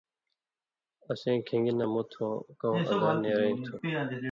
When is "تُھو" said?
3.65-3.73